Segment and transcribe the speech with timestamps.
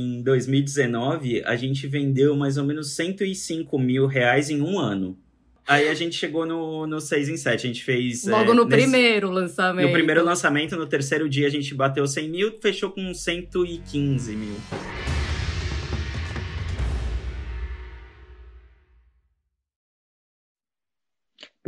[0.00, 5.16] em 2019, a gente vendeu mais ou menos 105 mil reais em um ano.
[5.66, 7.64] Aí a gente chegou no, no 6 em 7.
[7.64, 8.26] A gente fez.
[8.26, 9.86] Logo é, no nesse- primeiro lançamento.
[9.86, 14.56] No primeiro lançamento, no terceiro dia a gente bateu 100 mil, fechou com 115 mil.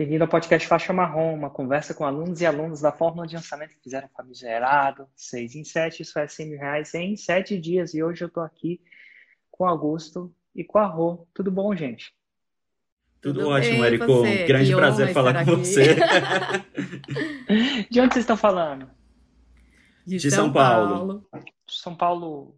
[0.02, 3.76] Bem-vindo ao podcast Faixa Marrom, uma conversa com alunos e alunas da fórmula de lançamento
[3.76, 7.94] que fizeram famigerado, 6 em 7, isso é 100 mil reais em 7 dias.
[7.94, 8.80] E hoje eu tô aqui
[9.48, 11.24] com o Augusto e com a Rô.
[11.32, 12.12] Tudo bom, gente?
[13.20, 14.04] Tudo, Tudo ótimo, Érico.
[14.06, 14.44] você?
[14.44, 15.60] Grande Que prazer falar com aqui.
[15.60, 15.94] você.
[17.88, 18.90] De onde vocês estão falando?
[20.04, 20.88] De, De São, São Paulo.
[21.30, 21.44] Paulo.
[21.68, 22.56] São Paulo,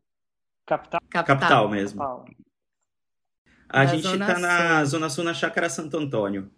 [0.65, 0.99] capital?
[1.11, 1.37] Capital.
[1.37, 1.99] Capital São mesmo.
[1.99, 2.25] Paulo.
[3.69, 4.85] A Na gente Zona tá na.
[4.87, 6.51] Zona Sul, na Chácara Santo Antônio.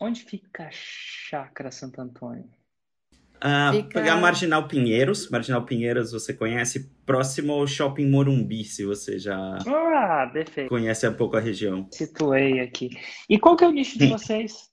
[0.00, 2.44] Onde fica a Chácara Santo Antônio?
[3.40, 5.28] Ah, Fica- pegar Marginal Pinheiros.
[5.30, 9.36] Marginal Pinheiros você conhece, próximo ao Shopping Morumbi, se você já
[9.66, 10.68] Ah, perfeito.
[10.68, 11.86] conhece um pouco a região.
[11.92, 12.90] Situei aqui.
[13.28, 14.70] E qual que é o nicho de vocês?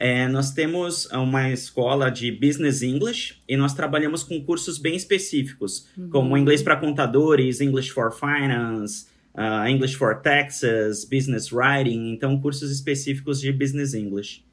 [0.00, 5.88] É, nós temos uma escola de Business English e nós trabalhamos com cursos bem específicos,
[5.96, 6.08] Uhum.
[6.10, 9.06] como inglês para contadores, English for Finance,
[9.38, 14.44] ah, English for Taxes, Business Writing, então cursos específicos de Business English.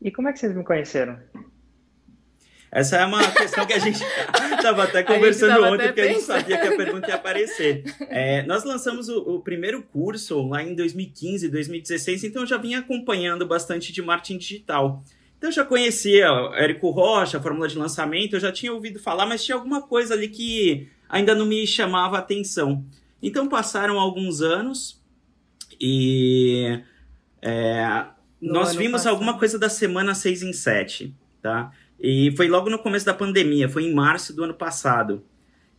[0.00, 1.18] E como é que vocês me conheceram?
[2.70, 3.98] Essa é uma questão que a gente
[4.56, 6.38] estava até conversando ontem, até porque a gente pensando.
[6.38, 7.82] sabia que a pergunta ia aparecer.
[8.08, 12.78] É, nós lançamos o, o primeiro curso lá em 2015, 2016, então eu já vinha
[12.78, 15.02] acompanhando bastante de marketing digital.
[15.36, 19.26] Então eu já conhecia Érico Rocha, a fórmula de lançamento, eu já tinha ouvido falar,
[19.26, 22.84] mas tinha alguma coisa ali que ainda não me chamava a atenção.
[23.22, 25.02] Então passaram alguns anos
[25.80, 26.80] e
[27.42, 28.04] é,
[28.40, 29.12] nós vimos passado.
[29.12, 31.72] alguma coisa da semana 6 em 7, tá?
[32.00, 35.24] E foi logo no começo da pandemia, foi em março do ano passado.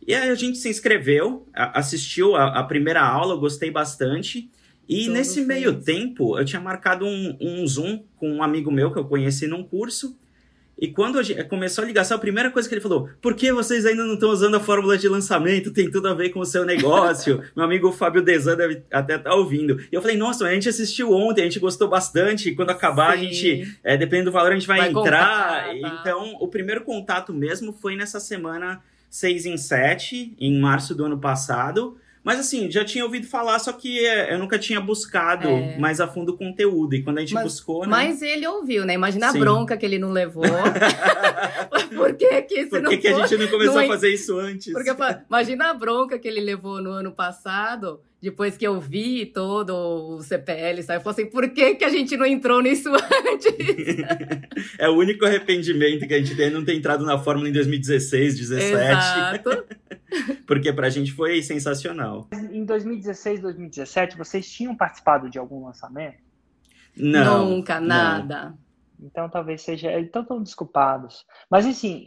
[0.06, 4.50] E aí a gente se inscreveu, assistiu a, a primeira aula, eu gostei bastante.
[4.88, 8.98] E nesse meio tempo, eu tinha marcado um, um Zoom com um amigo meu que
[8.98, 10.18] eu conheci num curso.
[10.80, 13.52] E quando a gente começou a ligação, a primeira coisa que ele falou: por que
[13.52, 15.70] vocês ainda não estão usando a fórmula de lançamento?
[15.70, 17.42] Tem tudo a ver com o seu negócio.
[17.54, 19.78] Meu amigo Fábio Desan deve até estar ouvindo.
[19.92, 22.52] E eu falei: nossa, a gente assistiu ontem, a gente gostou bastante.
[22.52, 23.30] Quando acabar, a Sim.
[23.30, 25.02] gente, é, dependendo do valor, a gente vai, Vai entrar.
[25.02, 26.00] contar, tá.
[26.00, 28.80] Então, o primeiro contato mesmo foi nessa semana
[29.10, 31.98] 6 em 7, em março do ano passado.
[32.22, 35.78] Mas assim, já tinha ouvido falar, só que é, eu nunca tinha buscado É.
[35.78, 36.94] mais a fundo o conteúdo.
[36.94, 37.88] E quando a gente Mas- buscou, né?
[37.88, 38.92] Mas ele ouviu, né?
[38.94, 39.38] Imagina Sim.
[39.38, 40.44] a bronca que ele não levou.
[41.94, 44.12] Por que que isso Por não que, que a gente não começou não a fazer
[44.12, 44.72] isso antes?
[44.72, 44.90] Porque
[45.28, 50.22] imagina a bronca que ele levou no ano passado, depois que eu vi todo o
[50.22, 50.98] CPL, sabe?
[50.98, 53.50] Eu falei assim, por que, que a gente não entrou nisso antes?
[54.78, 58.38] É o único arrependimento que a gente tem não ter entrado na Fórmula em 2016,
[58.38, 58.72] 17.
[58.72, 59.64] Exato.
[60.46, 62.28] Porque pra gente foi sensacional.
[62.52, 66.18] Em 2016, 2017, vocês tinham participado de algum lançamento?
[66.96, 67.48] Não.
[67.48, 67.86] Nunca, não.
[67.86, 68.54] nada.
[69.02, 69.98] Então talvez seja.
[69.98, 71.24] Então estão desculpados.
[71.50, 72.06] Mas assim,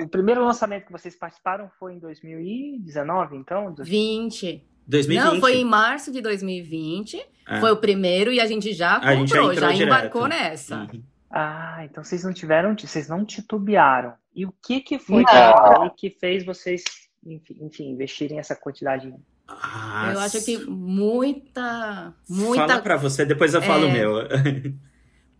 [0.00, 3.74] o primeiro lançamento que vocês participaram foi em 2019, então?
[3.78, 4.62] 20.
[4.86, 5.24] 2020.
[5.34, 7.20] Não, foi em março de 2020.
[7.48, 7.60] É.
[7.60, 9.82] Foi o primeiro e a gente já A gente já comprou, já, direto.
[9.86, 10.80] embarcou nessa.
[10.92, 11.02] Uhum.
[11.30, 14.14] Ah, então vocês não tiveram, vocês não titubearam.
[14.34, 15.90] E o que que foi Não.
[15.90, 16.82] que, fez vocês,
[17.26, 19.12] enfim, enfim, investirem essa quantidade?
[19.48, 23.92] Ah, Eu acho que muita, muita Fala pra você, depois eu falo o É.
[23.92, 24.14] meu.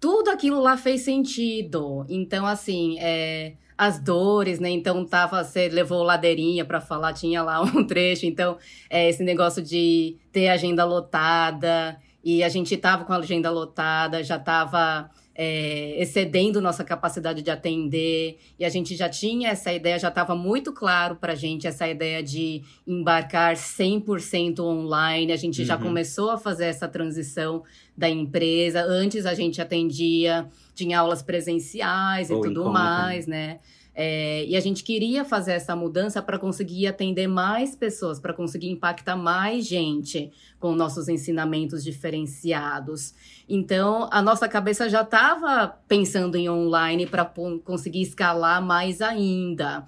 [0.00, 2.04] tudo aquilo lá fez sentido.
[2.08, 4.70] Então, assim, é, as dores, né?
[4.70, 8.26] Então, tava, você levou ladeirinha para falar, tinha lá um trecho.
[8.26, 8.56] Então,
[8.88, 14.22] é, esse negócio de ter agenda lotada, e a gente tava com a agenda lotada,
[14.22, 19.98] já tava é, excedendo nossa capacidade de atender, e a gente já tinha essa ideia,
[19.98, 25.32] já estava muito claro para a gente essa ideia de embarcar 100% online.
[25.32, 25.82] A gente já Uhum.
[25.82, 27.62] começou a fazer essa transição
[27.96, 28.82] da empresa.
[28.82, 32.72] Antes a gente atendia, tinha aulas presenciais e Ou em tudo conta.
[32.78, 33.58] mais, né?
[33.94, 38.68] É, e a gente queria fazer essa mudança para conseguir atender mais pessoas, para conseguir
[38.68, 43.14] impactar mais gente com nossos ensinamentos diferenciados.
[43.48, 47.24] Então, a nossa cabeça já estava pensando em online para
[47.64, 49.84] conseguir escalar mais ainda.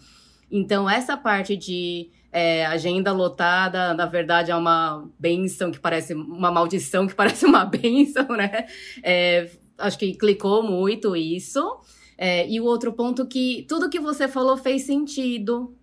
[0.51, 6.53] Então, essa parte de é, agenda lotada, na verdade, é uma benção que parece uma
[6.53, 8.67] maldição, que parece uma benção, né?
[9.03, 11.81] É, acho que clicou muito isso.
[12.19, 15.75] É, e o outro ponto que tudo que você falou fez sentido.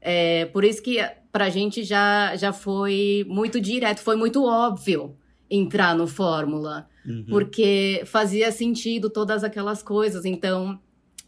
[0.00, 0.98] É, por isso que
[1.32, 5.16] pra gente já, já foi muito direto, foi muito óbvio
[5.50, 7.24] entrar no Fórmula Uhum.
[7.28, 10.24] porque fazia sentido todas aquelas coisas.
[10.24, 10.78] Então,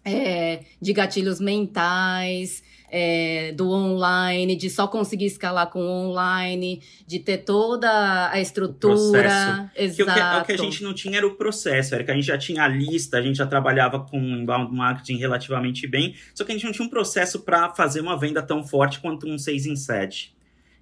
[0.04, 7.38] é, de gatilhos mentais, é, do online, de só conseguir escalar com online, de ter
[7.38, 9.70] toda a estrutura.
[9.76, 9.96] Exato.
[9.96, 12.14] Que o, que, o que a gente não tinha era o processo, era que a
[12.14, 16.44] gente já tinha a lista, a gente já trabalhava com inbound marketing relativamente bem, só
[16.44, 19.38] que a gente não tinha um processo para fazer uma venda tão forte quanto um
[19.38, 20.37] 6 em 7.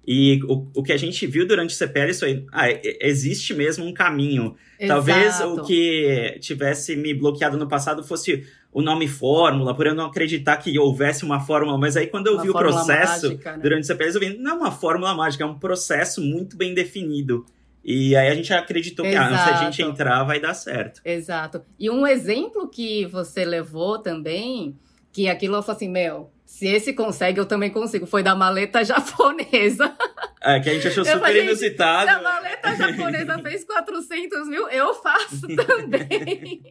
[0.07, 2.67] E o, o que a gente viu durante o CPL, isso aí, ah,
[3.01, 4.55] existe mesmo um caminho.
[4.79, 5.05] Exato.
[5.05, 10.05] Talvez o que tivesse me bloqueado no passado fosse o nome fórmula, por eu não
[10.05, 13.59] acreditar que houvesse uma fórmula, mas aí quando eu uma vi o processo mágica, né?
[13.61, 16.73] durante o CPL, eu vi, não é uma fórmula mágica, é um processo muito bem
[16.73, 17.45] definido.
[17.83, 21.01] E aí a gente acreditou que ah, se a gente entrar vai dar certo.
[21.03, 21.61] Exato.
[21.77, 24.77] E um exemplo que você levou também,
[25.11, 28.07] que aquilo foi assim, meu, se esse consegue, eu também consigo.
[28.07, 29.93] Foi da maleta japonesa.
[30.41, 32.09] É, que a gente achou super falei, inusitado.
[32.09, 36.61] Se a maleta japonesa fez 400 mil, eu faço também.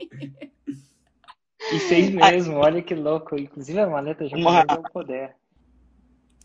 [1.73, 3.38] E fez mesmo, olha que louco.
[3.38, 5.31] Inclusive a maleta japonesa é o poder.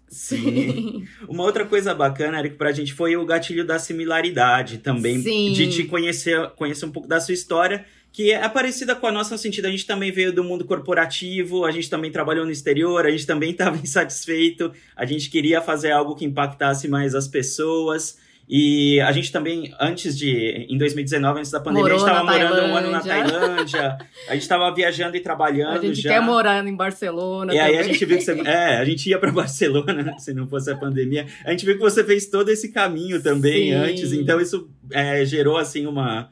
[0.10, 1.08] Sim.
[1.30, 5.22] Uma outra coisa bacana, Eric, pra gente foi o gatilho da similaridade também.
[5.22, 5.54] Sim.
[5.54, 9.34] De te conhecer, conhecer um pouco da sua história que é parecida com a nossa
[9.34, 13.06] no sentido, a gente também veio do mundo corporativo, a gente também trabalhou no exterior,
[13.06, 18.20] a gente também estava insatisfeito, a gente queria fazer algo que impactasse mais as pessoas.
[18.54, 22.32] E a gente também, antes de, em 2019, antes da pandemia, Morou a gente estava
[22.32, 23.98] morando um ano na Tailândia,
[24.28, 25.78] a gente estava viajando e trabalhando.
[25.78, 26.10] A gente já.
[26.10, 27.54] quer morar em Barcelona.
[27.54, 27.76] E também.
[27.76, 28.42] aí a gente viu que você.
[28.42, 31.28] É, a gente ia para Barcelona, se não fosse a pandemia.
[31.46, 33.74] A gente viu que você fez todo esse caminho também Sim.
[33.74, 36.30] antes, então isso é, gerou, assim, uma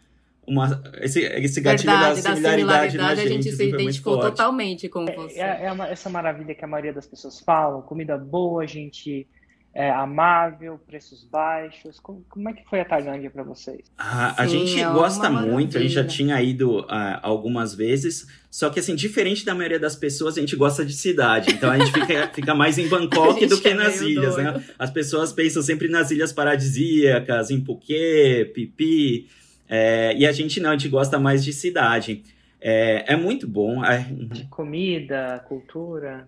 [0.49, 5.05] uma, esse, esse gatilho Verdade, da similaridade, da similaridade a gente se identificou totalmente com
[5.05, 5.39] você.
[5.39, 9.27] É, é uma, essa maravilha que a maioria das pessoas falam, comida boa, gente
[9.73, 11.99] é, amável, preços baixos.
[11.99, 13.81] Como, como, é que foi a Tailândia para vocês?
[13.97, 18.69] a Sim, gente é gosta muito, a gente já tinha ido uh, algumas vezes, só
[18.69, 21.51] que assim, diferente da maioria das pessoas, a gente gosta de cidade.
[21.51, 24.51] Então a gente fica, fica mais em Bangkok do que é nas ilhas, né?
[24.51, 24.59] doido.
[24.59, 24.73] né?
[24.77, 29.27] As pessoas pensam sempre nas ilhas paradisíacas, em Phuket, Pipi.
[29.69, 32.23] É, e a gente não, a gente gosta mais de cidade.
[32.59, 33.85] É, é muito bom.
[33.85, 33.99] É...
[33.99, 36.27] De comida, cultura.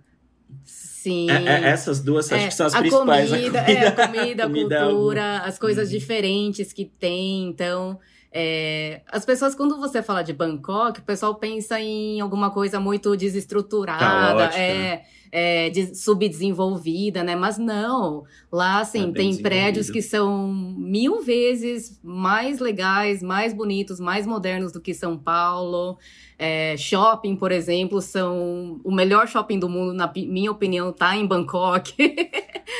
[0.63, 1.29] Sim.
[1.29, 3.29] É, é, essas duas acho que são as principais.
[3.29, 5.97] Comida, a comida, é, a comida, a comida cultura, as coisas uhum.
[5.97, 7.47] diferentes que tem.
[7.47, 7.99] Então,
[8.31, 13.15] é, as pessoas, quando você fala de Bangkok, o pessoal pensa em alguma coisa muito
[13.17, 14.49] desestruturada.
[14.49, 14.61] Caótica.
[14.61, 17.35] É, é, de, subdesenvolvida, né?
[17.35, 23.99] Mas não, lá assim, é tem prédios que são mil vezes mais legais, mais bonitos,
[23.99, 25.97] mais modernos do que São Paulo.
[26.37, 31.25] É, shopping, por exemplo, são o melhor shopping do mundo, na minha opinião, tá em
[31.25, 31.93] Bangkok.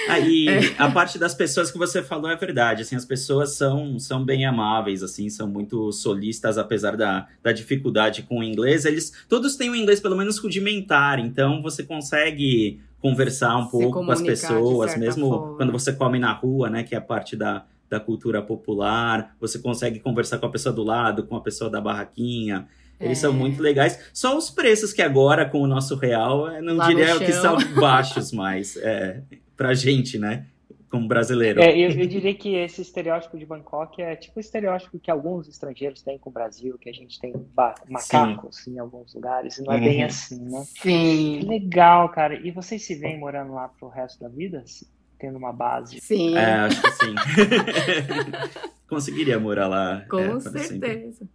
[0.10, 0.60] Aí, é.
[0.80, 4.48] a parte das pessoas que você falou é verdade, assim, as pessoas são, são bem
[4.48, 9.70] amáveis, assim, são muito solistas, apesar da, da dificuldade com o inglês, eles, todos têm
[9.70, 12.41] o um inglês pelo menos rudimentar, então você consegue
[13.00, 15.58] conversar um Se pouco com as pessoas, mesmo forma.
[15.58, 19.58] quando você come na rua, né, que é a parte da, da cultura popular, você
[19.58, 22.68] consegue conversar com a pessoa do lado, com a pessoa da barraquinha,
[23.00, 23.22] eles é.
[23.22, 24.00] são muito legais.
[24.14, 28.32] Só os preços que agora, com o nosso real, não Lá diria que são baixos
[28.32, 29.22] mais é,
[29.58, 30.46] pra gente, né?
[30.92, 31.62] Como brasileiro.
[31.62, 35.48] É, eu, eu, diria que esse estereótipo de Bangkok é tipo o estereótipo que alguns
[35.48, 37.34] estrangeiros têm com o Brasil, que a gente tem
[37.90, 38.76] macacos Sim.
[38.76, 39.84] em alguns lugares, e não é uhum.
[39.86, 40.64] bem assim, né?
[40.66, 41.40] Sim.
[41.40, 42.36] Que legal, cara.
[42.36, 44.66] E vocês se veem morando lá pro resto da vida?
[45.18, 46.02] Tendo uma base?
[46.02, 46.36] Sim.
[46.36, 47.16] É, acho que sim.
[48.90, 50.06] Conseguiria morar lá.
[50.10, 51.26] Com é, certeza.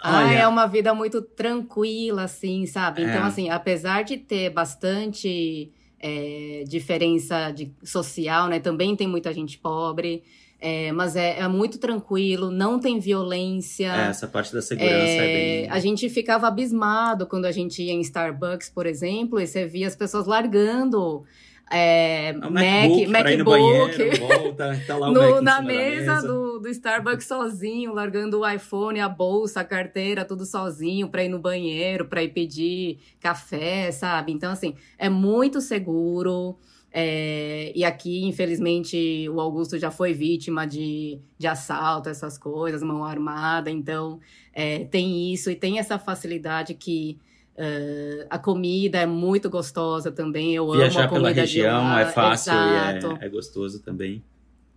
[0.00, 3.02] Ah, é uma vida muito tranquila, assim, sabe?
[3.02, 3.26] Então, é.
[3.26, 8.60] assim, apesar de ter bastante é, diferença de, social, né?
[8.60, 10.22] Também tem muita gente pobre.
[10.60, 13.94] É, mas é, é, muito tranquilo, não tem violência.
[13.94, 15.70] É, essa parte da segurança é, é bem.
[15.70, 19.86] A gente ficava abismado quando a gente ia em Starbucks, por exemplo, e você via
[19.86, 21.24] as pessoas largando
[21.70, 26.68] é, Mac, MacBook, MacBook banheiro, volta, tá lá o no, na mesa, mesa, Do, do
[26.68, 32.06] Starbucks sozinho, largando o iPhone, a bolsa, a carteira, tudo sozinho para ir no banheiro,
[32.06, 34.32] para ir pedir café, sabe?
[34.32, 36.56] Então, assim, é muito seguro.
[36.90, 43.04] É, e aqui, infelizmente, o Augusto já foi vítima de, de assalto, essas coisas, mão
[43.04, 43.70] armada.
[43.70, 44.18] Então,
[44.54, 47.18] é, tem isso e tem essa facilidade que
[47.58, 50.54] Uh, a comida é muito gostosa também.
[50.54, 54.22] Eu Viajar amo a comida pela região é fácil e é, é, gostoso também.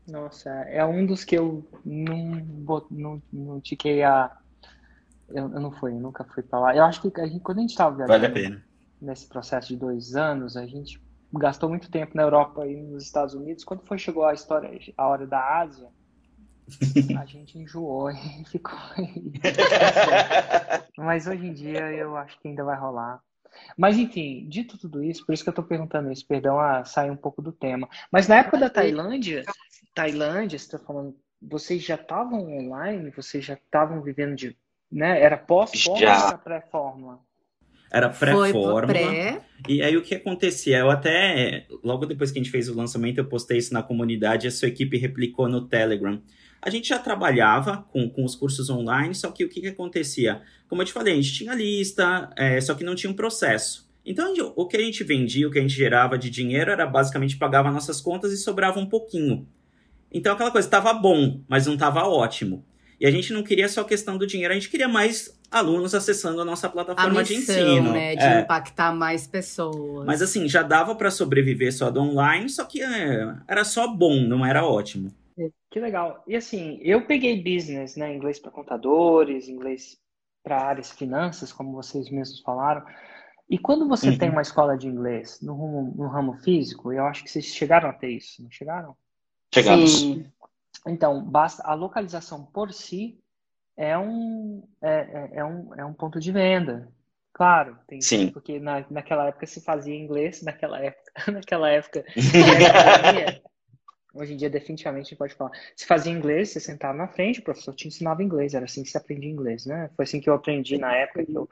[0.09, 4.35] Nossa, é um dos que eu não, não, não tiquei a.
[5.29, 6.75] Eu, eu não fui, eu nunca fui para lá.
[6.75, 8.63] Eu acho que a gente, quando a gente estava viajando vale a pena.
[8.99, 10.99] nesse processo de dois anos, a gente
[11.31, 13.63] gastou muito tempo na Europa e nos Estados Unidos.
[13.63, 15.87] Quando foi chegou a história, a hora da Ásia,
[17.19, 18.77] a gente enjoou e ficou.
[20.97, 23.21] Mas hoje em dia eu acho que ainda vai rolar.
[23.77, 27.11] Mas, enfim, dito tudo isso, por isso que eu estou perguntando isso, perdão a sair
[27.11, 27.87] um pouco do tema.
[28.11, 29.43] Mas na época da Tailândia,
[29.93, 33.11] Tailândia, você está falando, vocês já estavam online?
[33.11, 34.55] Vocês já estavam vivendo de.
[34.91, 35.21] Né?
[35.21, 37.19] Era pós-fórmula ou pré-fórmula?
[37.91, 38.87] Era pré-fórmula.
[38.87, 39.41] Pré.
[39.67, 40.79] E aí o que acontecia?
[40.79, 44.47] Eu até, logo depois que a gente fez o lançamento, eu postei isso na comunidade,
[44.47, 46.21] a sua equipe replicou no Telegram.
[46.61, 50.41] A gente já trabalhava com, com os cursos online, só que o que, que acontecia?
[50.69, 53.89] Como eu te falei, a gente tinha lista, é, só que não tinha um processo.
[54.05, 57.37] Então, o que a gente vendia, o que a gente gerava de dinheiro era basicamente
[57.37, 59.47] pagava nossas contas e sobrava um pouquinho.
[60.11, 62.65] Então, aquela coisa estava bom, mas não estava ótimo.
[62.99, 65.95] E a gente não queria só a questão do dinheiro, a gente queria mais alunos
[65.95, 67.91] acessando a nossa plataforma a missão, de ensino.
[67.91, 68.41] Né, de é.
[68.41, 70.05] impactar mais pessoas.
[70.05, 74.21] Mas assim, já dava para sobreviver só do online, só que é, era só bom,
[74.21, 75.11] não era ótimo.
[75.69, 76.23] Que legal.
[76.27, 79.97] E assim, eu peguei business, né, inglês para contadores, inglês
[80.43, 82.85] para áreas finanças, como vocês mesmos falaram.
[83.49, 84.17] E quando você uhum.
[84.17, 87.89] tem uma escola de inglês no ramo, no ramo físico, eu acho que vocês chegaram
[87.89, 88.95] a ter isso, não chegaram?
[89.53, 89.99] Chegamos.
[89.99, 90.25] Sim.
[90.87, 93.19] Então, basta a localização por si
[93.77, 96.89] é um, é, é, é um, é um ponto de venda.
[97.33, 98.29] Claro, tem Sim.
[98.29, 102.05] porque na, naquela época se fazia inglês, naquela época, naquela época
[104.13, 105.51] Hoje em dia, definitivamente, a gente pode falar.
[105.75, 108.89] Se fazia inglês, você sentava na frente, o professor te ensinava inglês, era assim que
[108.89, 109.89] se aprendia inglês, né?
[109.95, 111.49] Foi assim que eu aprendi na época que eu,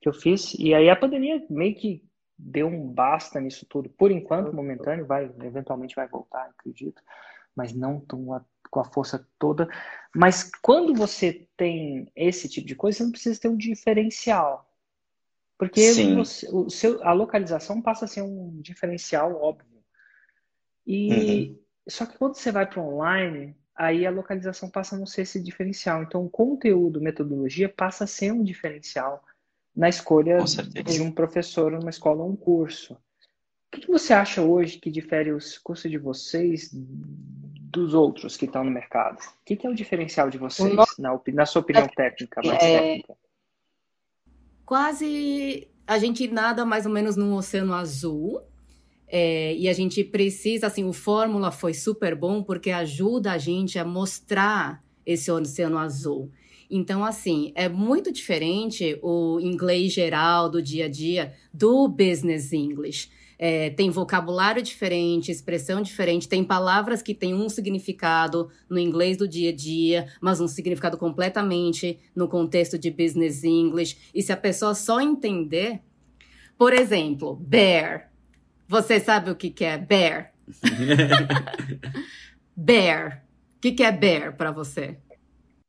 [0.00, 0.54] que eu fiz.
[0.58, 2.04] E aí a pandemia meio que
[2.38, 3.88] deu um basta nisso tudo.
[3.88, 7.00] Por enquanto, momentâneo, vai, eventualmente vai voltar, acredito,
[7.56, 9.66] mas não tão a, com a força toda.
[10.14, 14.68] Mas quando você tem esse tipo de coisa, você não precisa ter um diferencial.
[15.56, 19.80] Porque você, o seu, a localização passa a ser um diferencial óbvio.
[20.84, 21.61] E uhum.
[21.88, 25.40] Só que quando você vai para online, aí a localização passa a não ser esse
[25.40, 26.02] diferencial.
[26.02, 29.22] Então, o conteúdo, metodologia passa a ser um diferencial
[29.74, 30.38] na escolha
[30.84, 32.96] de um professor numa escola ou um curso.
[33.74, 38.62] O que você acha hoje que difere os cursos de vocês dos outros que estão
[38.62, 39.18] no mercado?
[39.18, 42.78] O que é o diferencial de vocês, na, na sua opinião técnica, mais é...
[42.78, 43.16] técnica?
[44.66, 48.42] Quase a gente nada mais ou menos num oceano azul,
[49.14, 53.78] é, e a gente precisa, assim, o Fórmula foi super bom porque ajuda a gente
[53.78, 56.30] a mostrar esse oceano azul.
[56.70, 63.10] Então, assim, é muito diferente o inglês geral do dia a dia do business English.
[63.38, 69.28] É, tem vocabulário diferente, expressão diferente, tem palavras que têm um significado no inglês do
[69.28, 73.98] dia a dia, mas um significado completamente no contexto de business English.
[74.14, 75.82] E se a pessoa só entender,
[76.56, 78.11] por exemplo, bear,
[78.72, 80.32] você sabe o que, que é bear?
[82.56, 83.22] bear.
[83.54, 84.98] O que, que é bear para você?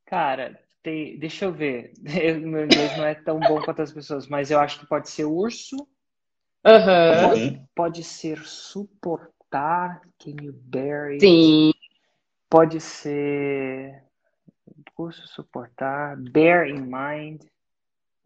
[0.06, 1.92] Cara, tem, deixa eu ver.
[2.02, 5.10] Eu, meu inglês não é tão bom quanto as pessoas, mas eu acho que pode
[5.10, 5.76] ser urso.
[6.66, 7.30] Uhum.
[7.30, 10.00] Pode, pode ser suportar.
[10.18, 11.20] Can you bear it?
[11.20, 11.74] Sim.
[12.50, 14.02] Pode ser
[14.96, 16.16] curso suportar.
[16.32, 17.42] Bear in mind.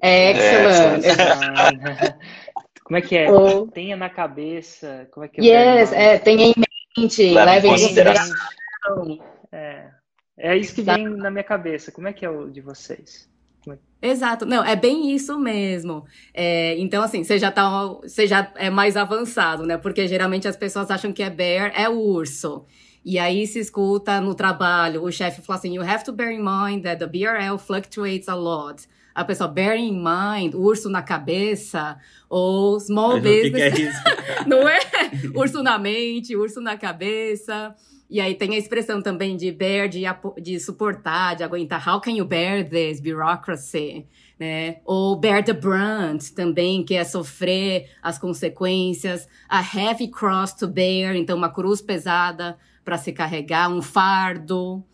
[0.03, 1.03] Excellent.
[2.87, 3.29] Como é que é?
[3.29, 3.67] Oh.
[3.67, 5.09] Tenha na cabeça.
[5.11, 5.79] Como é que é?
[5.79, 6.53] Yes, é, tenha em
[6.97, 8.33] mente, leve em consideração.
[9.51, 9.87] É,
[10.37, 11.91] é isso que vem na minha cabeça.
[11.91, 13.29] Como é que é o de vocês?
[14.01, 14.07] É?
[14.09, 16.05] Exato, não, é bem isso mesmo.
[16.33, 17.67] É, então, assim, você já, tá,
[18.03, 19.77] você já é mais avançado, né?
[19.77, 22.65] Porque geralmente as pessoas acham que é bear é urso.
[23.03, 26.39] E aí se escuta no trabalho, o chefe fala assim: You have to bear in
[26.41, 31.97] mind that the BRL fluctuates a lot a pessoa bear in mind, urso na cabeça,
[32.29, 33.73] ou small business.
[33.73, 34.79] Que que é não é?
[35.33, 37.75] Urso na mente, urso na cabeça.
[38.07, 40.03] E aí tem a expressão também de bear, de,
[40.39, 41.83] de suportar, de aguentar.
[41.89, 44.05] How can you bear this bureaucracy?
[44.39, 44.81] Né?
[44.85, 49.27] Ou bear the brunt também, que é sofrer as consequências.
[49.49, 52.55] A heavy cross to bear, então uma cruz pesada
[52.85, 54.85] para se carregar, um fardo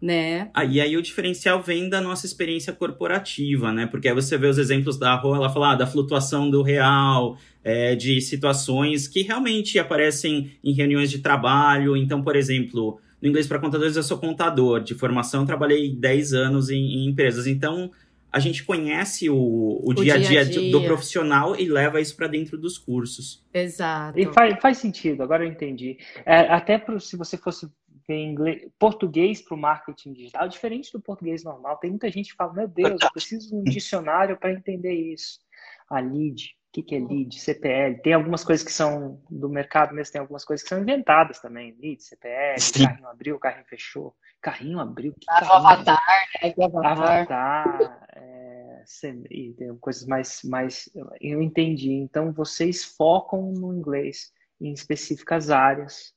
[0.00, 0.50] né?
[0.54, 3.86] Ah, e aí o diferencial vem da nossa experiência corporativa, né?
[3.86, 7.36] Porque aí você vê os exemplos da Rô, ela fala ah, da flutuação do real,
[7.62, 11.96] é, de situações que realmente aparecem em reuniões de trabalho.
[11.96, 16.70] Então, por exemplo, no inglês para contadores eu sou contador, de formação trabalhei 10 anos
[16.70, 17.46] em, em empresas.
[17.46, 17.90] Então,
[18.32, 22.16] a gente conhece o, o, o dia, a dia, dia, do profissional e leva isso
[22.16, 23.44] para dentro dos cursos.
[23.52, 24.18] Exato.
[24.18, 25.98] E faz, faz sentido, agora eu entendi.
[26.24, 27.68] É, até pro, se você fosse
[28.14, 31.76] inglês, português para o marketing digital, diferente do português normal.
[31.78, 35.40] Tem muita gente que fala, meu Deus, eu preciso de um dicionário para entender isso.
[35.88, 38.00] A lead, o que, que é lead, CPL.
[38.02, 41.76] Tem algumas coisas que são do mercado mesmo, tem algumas coisas que são inventadas também.
[41.80, 42.84] Lead, CPL, Sim.
[42.84, 44.14] carrinho abriu, carrinho fechou.
[44.40, 45.12] Carrinho abriu.
[45.18, 45.52] Que carrinho?
[45.52, 46.00] Avatar,
[46.42, 46.54] né?
[46.64, 46.86] Avatar.
[46.86, 48.84] avatar é...
[49.04, 50.88] é, e tem coisas mais, mais.
[51.20, 51.92] Eu entendi.
[51.92, 56.14] Então, vocês focam no inglês em específicas áreas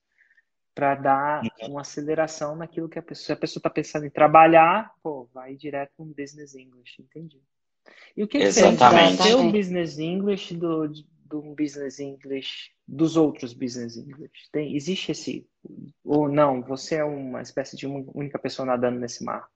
[0.74, 1.72] para dar uhum.
[1.72, 3.26] uma aceleração naquilo que a pessoa.
[3.26, 7.42] Se a pessoa está pensando em trabalhar, pô, vai direto no Business English, entendi.
[8.16, 9.18] E o que, Exatamente.
[9.18, 10.88] que você o Business English do,
[11.26, 14.50] do Business English dos outros Business English?
[14.52, 15.48] Tem, existe esse.
[16.04, 19.48] Ou não, você é uma espécie de uma única pessoa nadando nesse mar?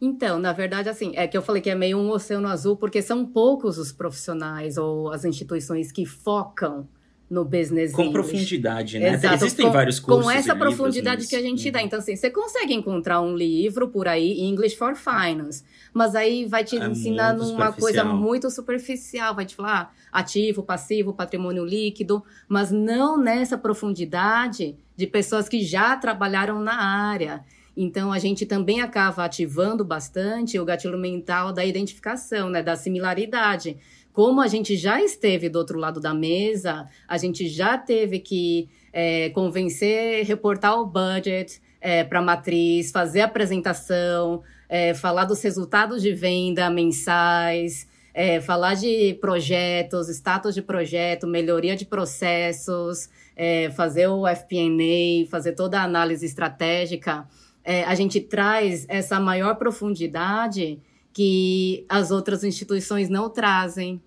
[0.00, 3.00] Então, na verdade, assim, é que eu falei que é meio um oceano azul, porque
[3.00, 6.86] são poucos os profissionais ou as instituições que focam
[7.28, 8.28] no business com English.
[8.28, 9.14] profundidade, né?
[9.14, 9.34] Exato.
[9.34, 11.80] Existem com, vários cursos com essa profundidade que a gente dá.
[11.80, 11.86] Uhum.
[11.86, 16.62] Então, assim, você consegue encontrar um livro por aí, English for Finance, mas aí vai
[16.62, 22.22] te é ensinar numa coisa muito superficial, vai te falar ah, ativo, passivo, patrimônio líquido,
[22.48, 27.44] mas não nessa profundidade de pessoas que já trabalharam na área.
[27.76, 33.76] Então, a gente também acaba ativando bastante o gatilho mental da identificação, né, da similaridade.
[34.16, 38.66] Como a gente já esteve do outro lado da mesa, a gente já teve que
[38.90, 45.42] é, convencer, reportar o budget é, para a matriz, fazer a apresentação, é, falar dos
[45.42, 53.68] resultados de venda mensais, é, falar de projetos, status de projeto, melhoria de processos, é,
[53.72, 57.28] fazer o FP&A, fazer toda a análise estratégica.
[57.62, 60.80] É, a gente traz essa maior profundidade
[61.16, 64.02] que as outras instituições não trazem.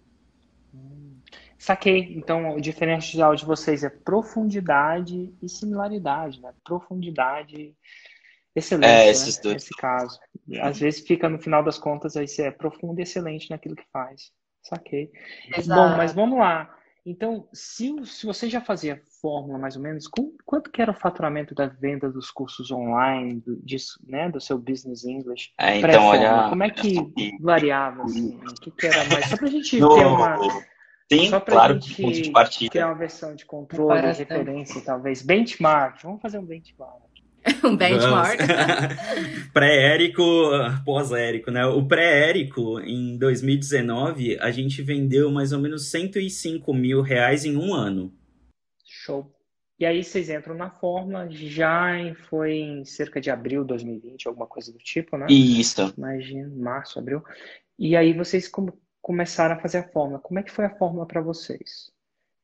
[1.57, 2.13] Saquei.
[2.15, 6.53] Então, o diferencial de vocês é profundidade e similaridade, né?
[6.63, 7.75] Profundidade,
[8.55, 9.41] excelente, é, esses né?
[9.41, 9.55] dois.
[9.55, 10.19] nesse caso.
[10.61, 13.85] Às vezes fica, no final das contas, aí você é profundo e excelente naquilo que
[13.91, 14.31] faz.
[14.61, 15.11] Saquei.
[15.57, 15.81] Exato.
[15.81, 16.77] Bom, mas vamos lá.
[17.03, 20.95] Então, se, se você já fazia fórmula mais ou menos, com, quanto que era o
[20.95, 25.51] faturamento da venda dos cursos online, do, disso, né, do seu business English?
[25.59, 26.97] É, então, olha, como é que
[27.39, 28.03] variava?
[28.03, 29.25] Assim, o que, que era mais?
[29.25, 29.95] Só para a gente no...
[29.95, 30.37] ter uma.
[31.11, 32.71] Sim, Só claro, gente ponto de partida.
[32.71, 35.23] Ter uma versão de controle, referência, talvez.
[35.23, 36.03] Benchmark.
[36.03, 37.01] Vamos fazer um benchmark.
[37.63, 38.39] um benchmark.
[39.51, 40.23] Pré-Érico,
[40.85, 41.65] pós-Érico, né?
[41.65, 47.73] O pré-Érico, em 2019, a gente vendeu mais ou menos 105 mil reais em um
[47.73, 48.13] ano.
[49.09, 49.35] Show.
[49.79, 54.27] E aí vocês entram na fórmula, já em, foi em cerca de abril de 2020,
[54.27, 55.25] alguma coisa do tipo, né?
[55.29, 55.93] Isso.
[55.97, 57.23] Imagina, março, abril.
[57.77, 58.51] E aí vocês
[59.01, 60.19] começaram a fazer a fórmula.
[60.19, 61.91] Como é que foi a fórmula para vocês?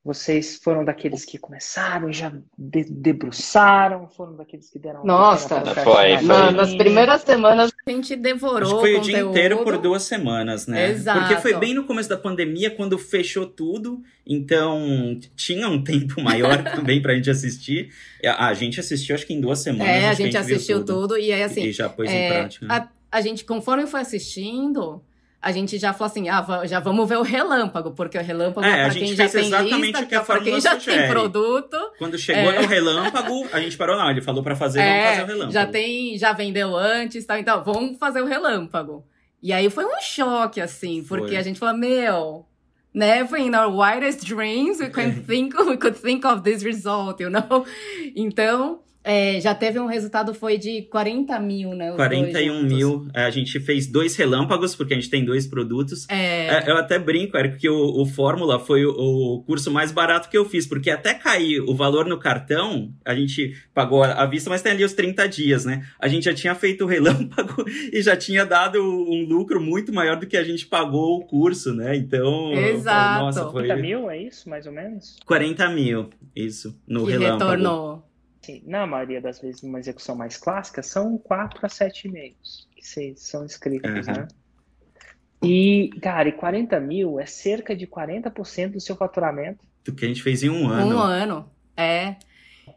[0.06, 4.08] Vocês foram daqueles que começaram e já de debruçaram?
[4.08, 6.52] Foram daqueles que deram Nossa, foi, foi.
[6.52, 8.62] nas primeiras semanas a gente devorou.
[8.62, 10.92] Acho que foi o, o dia inteiro por duas semanas, né?
[10.92, 11.22] Exato.
[11.22, 14.00] Porque foi bem no começo da pandemia, quando fechou tudo.
[14.24, 17.90] Então tinha um tempo maior também pra gente assistir.
[18.24, 19.88] A, gente assistiu, acho que em duas semanas.
[19.88, 21.02] É, a gente, a gente assistiu tudo.
[21.02, 21.18] tudo.
[21.18, 21.64] e aí assim.
[21.64, 22.68] E já pôs é, em prática.
[22.70, 25.02] A, a gente, conforme foi assistindo
[25.46, 28.86] a gente já falou assim, ah, já vamos ver o relâmpago, porque o relâmpago é,
[28.86, 31.02] para quem já tem lista, o que a para quem já sugere.
[31.02, 31.78] tem produto.
[32.00, 32.62] Quando chegou é.
[32.64, 35.54] no relâmpago, a gente parou, não, ele falou para fazer, é, vamos fazer o relâmpago.
[35.54, 39.06] Já tem, já vendeu antes, tal, então, vamos fazer o relâmpago.
[39.40, 41.38] E aí foi um choque, assim, porque foi.
[41.38, 42.48] a gente falou, meu,
[42.92, 47.30] never in our wildest dreams we can think, we could think of this result, you
[47.30, 47.64] know?
[48.16, 51.92] Então, é, já teve um resultado, foi de 40 mil, né?
[51.92, 53.08] 41 mil.
[53.14, 56.08] É, a gente fez dois relâmpagos, porque a gente tem dois produtos.
[56.10, 56.48] É...
[56.48, 60.28] é eu até brinco, Eric, que o, o Fórmula foi o, o, curso mais barato
[60.28, 64.50] que eu fiz, porque até cair o valor no cartão, a gente pagou à vista,
[64.50, 65.86] mas tem ali os 30 dias, né?
[66.00, 67.64] A gente já tinha feito o relâmpago
[67.94, 71.76] e já tinha dado um lucro muito maior do que a gente pagou o curso,
[71.76, 71.96] né?
[71.96, 72.54] Então.
[72.54, 73.24] Exato.
[73.24, 73.68] Nossa, foi...
[73.68, 75.18] 40 mil, é isso, mais ou menos?
[75.28, 77.52] 40 mil, isso, no que relâmpago.
[77.52, 78.05] Retornou
[78.66, 83.46] na maioria das vezes, numa execução mais clássica, são 4 a 7 e-mails que são
[83.46, 84.14] escritos, uhum.
[84.14, 84.28] né?
[85.44, 89.66] E, cara, e 40 mil é cerca de 40% do seu faturamento.
[89.84, 90.96] Do que a gente fez em um ano.
[90.96, 92.16] Um ano, é.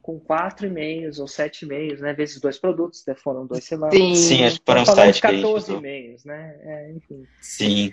[0.02, 2.12] Com quatro e-mails ou sete e-mails, né?
[2.12, 3.14] Vezes dois produtos, né?
[3.14, 3.94] foram dois semanas.
[3.94, 5.20] Sim, Sim acho que foram sete.
[5.20, 6.56] 14 e-mails, né?
[6.60, 7.26] É, enfim.
[7.40, 7.92] Sim.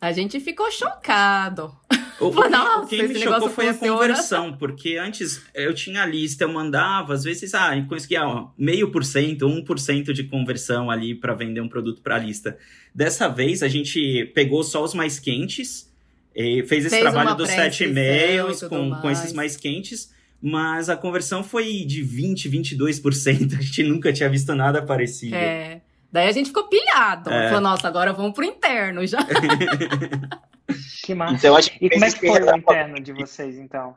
[0.00, 1.74] A gente ficou chocado.
[2.20, 6.06] O, o, Nossa, o que me chocou foi a conversão, porque antes eu tinha a
[6.06, 8.22] lista, eu mandava, às vezes, ah, conseguia
[8.56, 12.18] meio por cento, um por cento de conversão ali para vender um produto para a
[12.18, 12.56] lista.
[12.94, 15.90] Dessa vez a gente pegou só os mais quentes,
[16.34, 21.44] fez esse fez trabalho dos sete e-mails com, com esses mais quentes, mas a conversão
[21.44, 23.54] foi de 20, 22%.
[23.58, 25.36] A gente nunca tinha visto nada parecido.
[25.36, 25.80] É.
[26.12, 27.30] Daí a gente ficou pilhado.
[27.30, 27.46] É.
[27.48, 29.18] Falou, nossa, agora vamos pro interno já.
[31.04, 31.34] que massa.
[31.34, 33.96] Então, acho que e como é que foi o interno de vocês, então?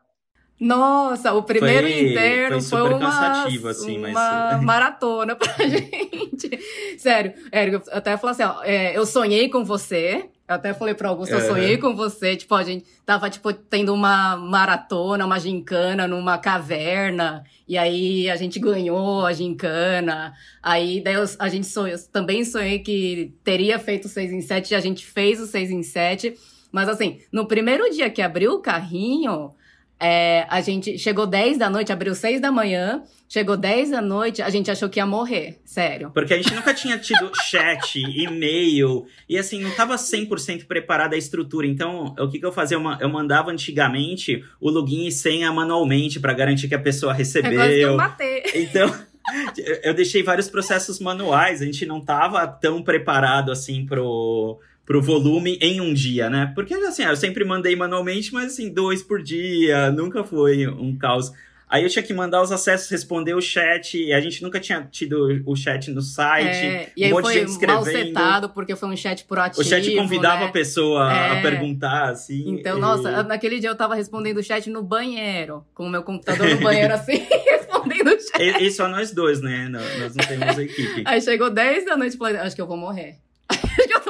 [0.60, 6.60] Nossa, o primeiro Foi- inteiro foi foi, super uma, assim, mas- uma maratona pra gente.
[6.98, 10.30] Sério, Érico, eu até falei assim, ó, é, eu sonhei com você.
[10.48, 11.48] Eu até falei pra Augusto, eu Aham.
[11.48, 12.36] sonhei com você.
[12.36, 17.44] Tipo, a gente tava, tipo, tendo uma maratona, uma gincana numa caverna.
[17.68, 20.34] E aí a gente ganhou a gincana.
[20.62, 24.72] Aí daí eu- a gente sonhou, eu também sonhei que teria feito 6 em 7
[24.72, 26.36] e a gente fez o 6 em 7.
[26.72, 29.52] Mas assim, no primeiro dia que abriu o carrinho,
[30.00, 34.42] é, a gente chegou 10 da noite, abriu 6 da manhã, chegou 10 da noite,
[34.42, 36.12] a gente achou que ia morrer, sério.
[36.14, 41.18] Porque a gente nunca tinha tido chat, e-mail, e assim, não tava 100% preparada a
[41.18, 41.66] estrutura.
[41.66, 42.76] Então, o que, que eu fazia?
[42.76, 47.14] Eu, ma- eu mandava antigamente o login e senha manualmente para garantir que a pessoa
[47.14, 47.98] É quase que eu recebeu.
[47.98, 48.44] matei.
[48.56, 48.94] Então,
[49.84, 55.58] eu deixei vários processos manuais, a gente não tava tão preparado assim pro, pro volume
[55.62, 56.52] em um dia, né?
[56.54, 61.32] Porque assim, eu sempre mandei manualmente, mas assim, dois por dia, nunca foi um caos.
[61.68, 64.88] Aí eu tinha que mandar os acessos, responder o chat, e a gente nunca tinha
[64.90, 66.46] tido o chat no site.
[66.64, 69.62] É, e aí um monte de foi gente mal setado, porque foi um chat proativo.
[69.62, 70.46] O chat convidava né?
[70.46, 71.42] a pessoa a É.
[71.42, 72.48] perguntar, assim.
[72.48, 76.04] Então, e- nossa, naquele dia eu tava respondendo o chat no banheiro, com o meu
[76.04, 77.18] computador no banheiro assim,
[77.50, 78.40] respondendo o chat.
[78.40, 79.68] E, e só nós dois, né?
[79.68, 81.02] Nós não temos equipe.
[81.04, 83.16] Aí chegou 10 da noite e falei, acho que eu vou morrer.
[83.50, 84.02] acho que eu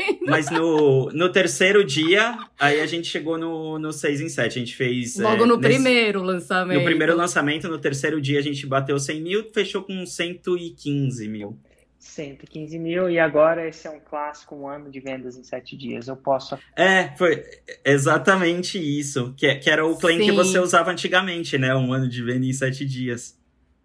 [0.00, 0.26] morrendo.
[0.26, 4.46] Mas no, no terceiro dia, aí a gente chegou no, no 6 em 7.
[4.58, 5.16] A gente fez.
[5.16, 6.78] Logo é, no nesse- primeiro lançamento.
[6.78, 11.58] No primeiro lançamento, no terceiro dia, a gente bateu 100 mil, fechou com 115 mil.
[11.98, 16.08] 115 mil, e agora esse é um clássico, um ano de vendas em sete dias.
[16.08, 16.58] Eu posso.
[16.74, 17.44] É, foi
[17.84, 19.34] exatamente isso.
[19.36, 20.32] Que, que era o claim que Sim.
[20.32, 21.74] você usava antigamente, né?
[21.74, 23.38] Um ano de venda em 7 dias.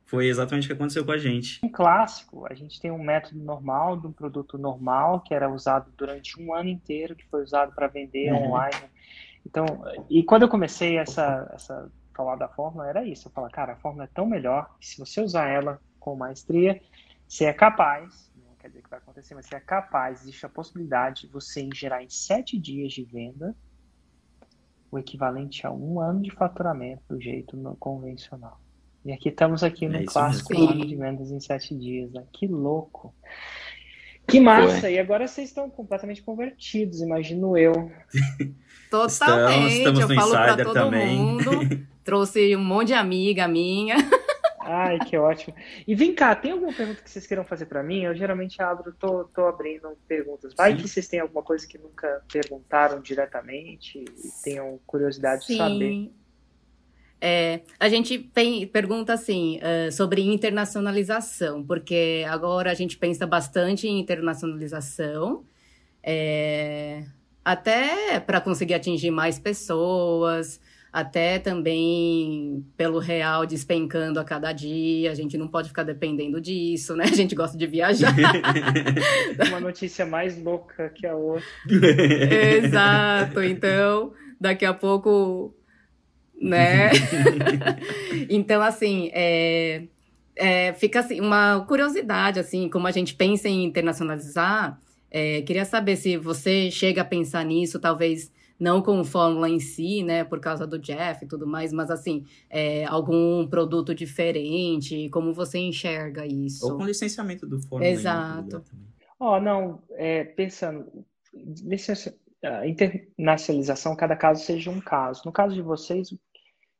[0.06, 1.60] Foi exatamente o que aconteceu com a gente.
[1.64, 5.92] Um clássico, a gente tem um método normal, de um produto normal, que era usado
[5.98, 8.48] durante um ano inteiro, que foi usado para vender Uhum.
[8.50, 8.90] online.
[9.44, 9.66] Então,
[10.10, 13.28] e quando eu comecei essa, essa falar da fórmula, era isso.
[13.28, 16.80] Eu falava, cara, a fórmula é tão melhor, que se você usar ela com maestria,
[17.28, 20.50] você é capaz, não quer dizer que vai acontecer, mas você é capaz, existe a
[20.50, 23.56] possibilidade de você gerar em sete dias de venda
[24.92, 28.65] o equivalente a um ano de faturamento do jeito convencional.
[29.06, 30.86] E aqui estamos aqui no É clássico mesmo.
[30.86, 32.24] de vendas em sete dias, né?
[32.34, 33.14] Que louco.
[34.28, 34.90] Que massa!
[34.90, 37.92] E agora vocês estão completamente convertidos, imagino eu.
[38.90, 39.78] Totalmente.
[39.78, 41.18] Estamos- estamos eu no falo pra Insider todo também.
[41.18, 41.52] mundo.
[42.04, 43.96] Trouxe um monte de amiga minha.
[44.62, 45.56] Ai, que ótimo.
[45.88, 48.02] E vem cá, tem alguma pergunta que vocês queiram fazer para mim?
[48.02, 50.56] Eu geralmente abro, tô, tô abrindo perguntas.
[50.58, 50.78] Vai Sim.
[50.78, 56.12] que vocês têm alguma coisa que nunca perguntaram diretamente e tenham curiosidade de saber.
[57.28, 63.88] É, a gente tem, pergunta assim eh, sobre internacionalização, porque agora a gente pensa bastante
[63.88, 65.44] em internacionalização,
[66.04, 67.04] é,
[67.44, 70.62] até para conseguir atingir mais pessoas,
[70.94, 75.10] até também pelo real despencando a cada dia.
[75.10, 77.06] A gente não pode ficar dependendo disso, né?
[77.12, 78.14] A gente gosta de viajar.
[79.50, 81.44] Uma notícia mais louca que a outra.
[82.56, 83.42] Exato.
[83.42, 85.56] Então, daqui a pouco,
[86.42, 86.90] né?
[88.30, 89.88] então, assim, é,
[90.36, 94.80] é, fica assim, uma curiosidade, assim, como a gente pensa em internacionalizar.
[95.10, 100.02] é, queria saber se você chega a pensar nisso, talvez não com fórmula em si,
[100.04, 105.34] né, por causa do Jeff e tudo mais, mas assim, é, algum produto diferente, como
[105.34, 106.66] você enxerga isso?
[106.66, 108.64] Ou com licenciamento do Fórmula Exato.
[109.20, 110.86] Ó, não, é, pensando,
[111.34, 112.16] licença-
[112.46, 115.22] a internacionalização, cada caso seja um caso.
[115.26, 116.14] No caso de vocês,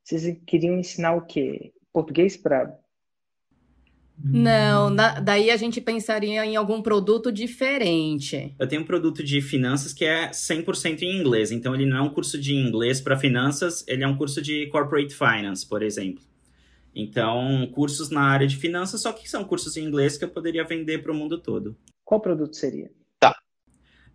[0.04, 1.74] vocês queriam ensinar o quê?
[1.92, 2.78] Português para
[4.24, 8.56] Não, na- daí a gente pensaria em algum produto diferente.
[8.58, 11.52] Eu tenho um produto de finanças que é 100% em inglês.
[11.52, 14.68] Então, ele não é um curso de inglês para finanças, ele é um curso de
[14.68, 16.24] corporate finance, por exemplo.
[16.96, 20.64] Então, cursos na área de finanças, só que são cursos em inglês que eu poderia
[20.64, 21.76] vender para o mundo todo.
[22.06, 22.90] qual produto seria?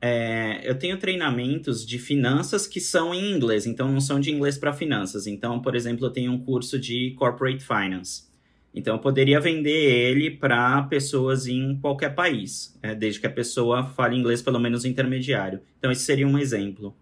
[0.03, 4.57] É, eu tenho treinamentos de finanças que são em inglês, então não são de inglês
[4.57, 5.27] para finanças.
[5.27, 8.31] Então, por exemplo, eu tenho um curso de corporate finance.
[8.73, 13.85] Então, eu poderia vender ele para pessoas em qualquer país, é, desde que a pessoa
[13.85, 15.61] fale inglês pelo menos intermediário.
[15.79, 16.95] Então, esse seria um exemplo.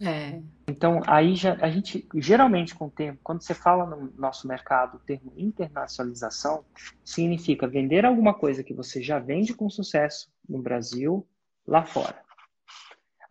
[0.00, 0.40] É.
[0.66, 4.96] Então, aí já, a gente, geralmente com o tempo, quando você fala no nosso mercado
[4.96, 6.64] o termo internacionalização,
[7.04, 11.24] significa vender alguma coisa que você já vende com sucesso no Brasil,
[11.66, 12.16] lá fora.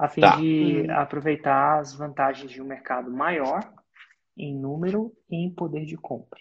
[0.02, 0.36] A fim Tá.
[0.36, 0.92] de Hum.
[0.96, 3.72] aproveitar as vantagens de um mercado maior
[4.36, 6.40] em número e em poder de compra.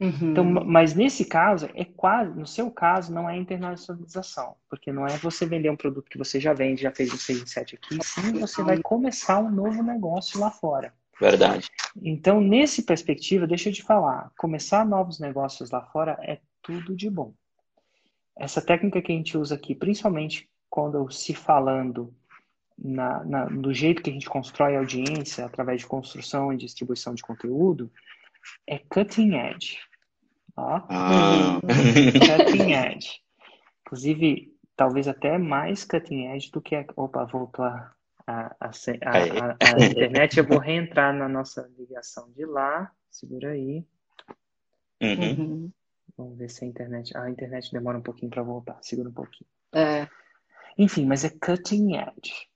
[0.00, 0.30] Uhum.
[0.32, 5.18] Então, mas nesse caso, é quase, no seu caso, não é internacionalização, porque não é
[5.18, 7.98] você vender um produto que você já vende, já fez o 6 em 7 aqui,
[8.02, 10.94] sim você vai começar um novo negócio lá fora.
[11.20, 11.68] Verdade.
[12.02, 17.10] Então, nesse perspectiva, deixa eu te falar, começar novos negócios lá fora é tudo de
[17.10, 17.34] bom.
[18.38, 22.14] Essa técnica que a gente usa aqui, principalmente quando se falando
[22.76, 27.22] na, na, do jeito que a gente constrói audiência através de construção e distribuição de
[27.22, 27.90] conteúdo,
[28.66, 29.78] é cutting edge.
[30.54, 30.82] Ó.
[30.90, 31.60] Ah.
[32.44, 33.22] cutting edge.
[33.80, 36.84] Inclusive, talvez até mais cutting edge do que a.
[36.94, 37.94] Opa, voltou a,
[38.26, 40.36] a, a, a, a internet.
[40.36, 42.92] Eu vou reentrar na nossa ligação de lá.
[43.10, 43.82] Segura aí.
[45.00, 45.30] Uhum.
[45.30, 45.72] Uhum.
[46.18, 47.16] Vamos ver se a internet.
[47.16, 48.76] A internet demora um pouquinho para voltar.
[48.82, 49.48] Segura um pouquinho.
[49.72, 50.06] É.
[50.76, 52.48] Enfim, mas é cutting edge.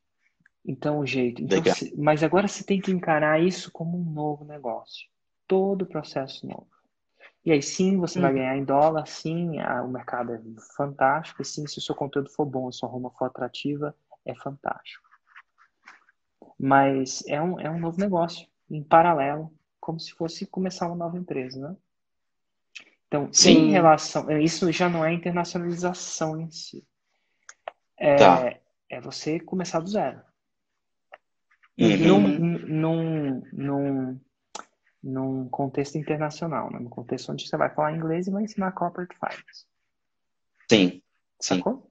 [0.65, 1.43] Então, o jeito.
[1.43, 5.09] Então, se- mas agora você tem que encarar isso como um novo negócio.
[5.49, 6.69] Todo o processo novo.
[7.45, 8.37] E aí, sim, você vai Uhum.
[8.37, 10.41] ganhar em dólar, sim, a- o mercado é
[10.77, 14.35] fantástico, e sim, se o seu conteúdo for bom, se sua arruma for atrativa, é
[14.35, 15.09] fantástico.
[16.59, 21.17] Mas é um, é um novo negócio, em paralelo, como se fosse começar uma nova
[21.19, 21.77] empresa, né?
[23.09, 23.69] Então, Sim.
[23.69, 24.31] em relação.
[24.39, 26.87] Isso já não é internacionalização em si.
[28.01, 28.59] É, Tá.
[28.89, 30.23] é você começar do zero.
[31.79, 31.99] Uhum.
[31.99, 34.21] Num, num, num,
[35.03, 36.79] num contexto internacional, né?
[36.79, 39.67] num contexto onde você vai falar inglês e vai ensinar corporate finance.
[40.71, 41.03] Sim,
[41.41, 41.57] sim.
[41.59, 41.90] Sacou?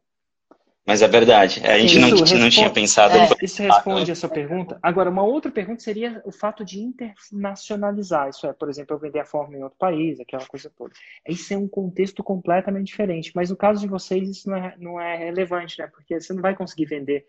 [0.90, 1.62] Mas é verdade.
[1.64, 3.16] A gente Isso não, não responde- tinha pensado.
[3.16, 3.30] É.
[3.44, 4.80] Isso responde a sua pergunta.
[4.82, 8.28] Agora, uma outra pergunta seria o fato de internacionalizar.
[8.30, 10.92] Isso é, por exemplo, eu vender a forma em outro país, aquela coisa toda.
[11.28, 13.32] Isso é um contexto completamente diferente.
[13.36, 15.88] Mas no caso de vocês, isso não é, não é relevante, né?
[15.88, 17.24] Porque você não vai conseguir vender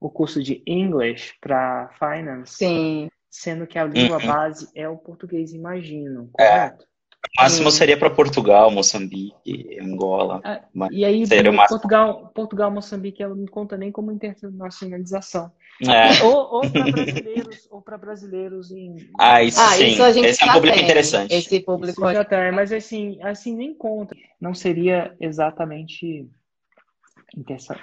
[0.00, 3.10] o curso de English para finance, Sim.
[3.30, 4.26] sendo que a língua Uhum.
[4.26, 6.48] base é o português, imagino, É.
[6.48, 6.84] correto?
[6.84, 6.86] O
[7.36, 10.40] máximo seria para Portugal, Moçambique, Angola.
[10.44, 11.24] Ah, Mas E aí.
[11.68, 15.50] Portugal, Portugal, Moçambique, ela não conta nem como internacionalização.
[15.82, 16.22] É.
[16.22, 18.96] Ou, ou para brasileiros, ou para brasileiros em.
[19.18, 19.86] Ah, isso Ah, sim.
[19.86, 20.84] isso a gente Esse é um público tem.
[20.84, 21.34] interessante.
[21.34, 24.14] Esse público Isso já tá, mas assim, assim nem conta.
[24.40, 26.28] Não seria exatamente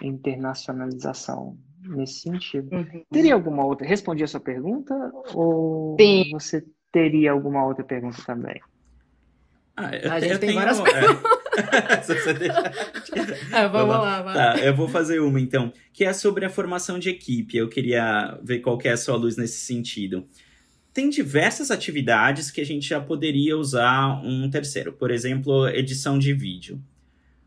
[0.02, 2.74] internacionalização nesse sentido.
[2.76, 3.04] Uhum.
[3.12, 3.88] Teria alguma outra?
[3.88, 4.94] Respondi a sua pergunta
[5.34, 6.30] ou Sim.
[6.32, 8.62] você teria alguma outra pergunta também?
[9.80, 10.80] Ah, eu, A te- gente eu tem tenho, várias
[11.90, 12.02] é.
[12.04, 12.74] Se você deixar-
[13.52, 14.34] Ah, vamos Vai lá, vai.
[14.34, 17.58] Tá, eu vou fazer uma então, que é sobre a formação de equipe.
[17.58, 20.26] Eu queria ver qual que é a sua luz nesse sentido.
[20.94, 26.34] Tem diversas atividades que a gente já poderia usar um terceiro, por exemplo, edição de
[26.34, 26.82] vídeo.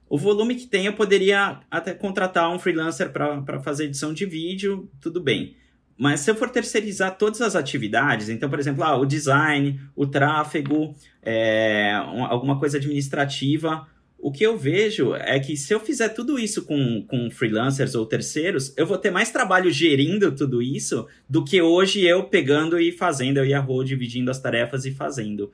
[0.08, 4.90] O volume que tem, eu poderia até contratar um freelancer para fazer edição de vídeo,
[5.00, 5.56] tudo bem.
[6.02, 10.04] Mas se eu for terceirizar todas as atividades, então, por exemplo, ah, o design, o
[10.04, 13.86] tráfego, é, um- alguma coisa administrativa,
[14.18, 18.04] o que eu vejo é que se eu fizer tudo isso com, com freelancers ou
[18.04, 22.90] terceiros, eu vou ter mais trabalho gerindo tudo isso do que hoje eu pegando e
[22.90, 25.52] fazendo, eu e a Rô dividindo as tarefas e fazendo.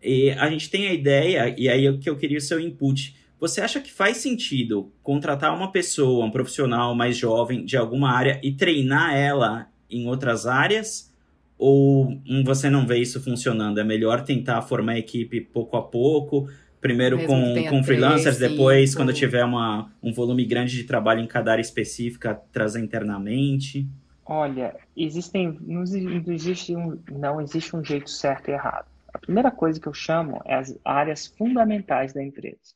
[0.00, 3.16] E a gente tem a ideia, e aí o que eu queria o seu input.
[3.40, 8.40] Você acha que faz sentido contratar uma pessoa, um profissional mais jovem de alguma área
[8.40, 11.12] e treinar ela em outras áreas?
[11.58, 13.78] Ou você não vê isso funcionando?
[13.80, 16.48] É melhor tentar formar a equipe pouco a pouco,
[16.80, 18.96] primeiro Mesmo com, com freelancers, três, depois, cinco.
[18.96, 23.86] quando tiver uma, um volume grande de trabalho em cada área específica, trazer internamente?
[24.24, 28.86] Olha, existem, não exi- não existe um, não existe um jeito certo e errado.
[29.12, 32.74] A primeira coisa que eu chamo é as áreas fundamentais da empresa.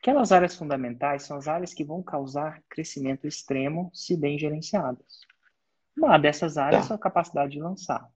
[0.00, 5.23] Aquelas áreas fundamentais são as áreas que vão causar crescimento extremo se bem gerenciadas.
[5.96, 6.94] Uma dessas áreas Tá.
[6.94, 8.08] é a capacidade de lançar.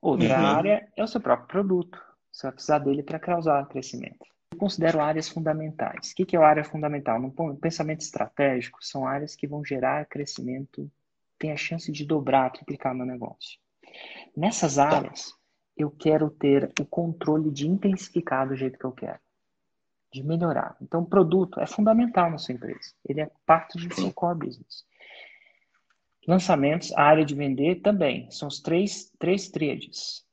[0.00, 0.46] Outra Uhum.
[0.46, 2.00] área é o seu próprio produto.
[2.32, 4.26] Você vai precisar dele para causar crescimento.
[4.52, 6.12] Eu considero áreas fundamentais.
[6.12, 7.20] O que é a área fundamental?
[7.20, 10.90] No pensamento estratégico, são áreas que vão gerar crescimento,
[11.38, 13.58] tem a chance de dobrar, triplicar meu negócio.
[14.36, 15.34] Nessas áreas,
[15.76, 19.18] eu quero ter o controle de intensificar do jeito que eu quero,
[20.12, 20.76] de melhorar.
[20.80, 22.92] Então, o produto é fundamental na sua empresa.
[23.08, 24.84] Ele é parte do seu core business.
[26.28, 28.30] Lançamentos, a área de vender também.
[28.30, 30.26] São os três, três tríades.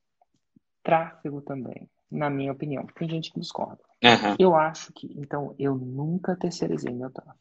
[0.84, 2.86] Tráfego também, na minha opinião.
[2.88, 3.81] Tem gente que discorda.
[4.03, 7.39] Aham, Eu acho que, então, eu nunca terceirizei meu tráfego.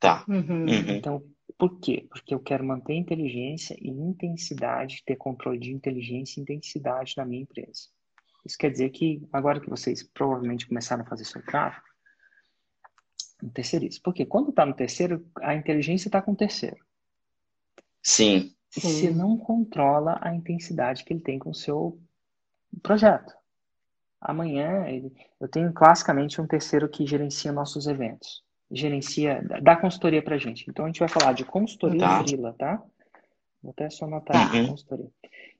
[0.00, 0.24] tá.
[0.28, 0.64] Uhum.
[0.64, 0.90] Uhum.
[0.96, 1.22] Então,
[1.56, 2.08] por quê?
[2.10, 7.42] Porque eu quero manter inteligência e intensidade, ter controle de inteligência e intensidade na minha
[7.42, 7.88] empresa.
[8.44, 11.86] Isso quer dizer que, agora que vocês provavelmente começaram a fazer seu tráfego,
[13.42, 14.00] não terceirize.
[14.00, 16.76] Porque quando está no terceiro, a inteligência está com o terceiro.
[18.02, 18.54] Sim.
[18.76, 18.88] E Sim.
[18.88, 21.98] você não controla a intensidade que ele tem com o seu
[22.82, 23.34] projeto.
[24.20, 28.42] Amanhã, ele- eu tenho classicamente um terceiro que gerencia nossos eventos.
[28.70, 30.64] Gerencia, dá consultoria pra gente.
[30.68, 32.22] Então, a gente vai falar de consultoria Tá.
[32.22, 32.82] frila, tá?
[33.62, 34.68] Vou até só anotar uhum.
[34.68, 35.10] consultoria.